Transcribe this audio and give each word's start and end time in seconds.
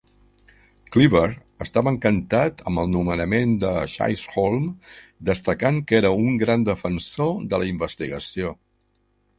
Cleaver 0.93 1.27
estava 1.65 1.91
encantat 1.95 2.63
amb 2.71 2.81
el 2.85 2.89
nomenament 2.95 3.53
de 3.65 3.75
Chisholm 3.93 4.67
destacant 5.31 5.81
que 5.93 6.01
era 6.03 6.13
un 6.25 6.43
gran 6.47 6.69
defensor 6.73 7.35
de 7.55 7.63
la 7.65 7.71
investigació. 7.77 8.57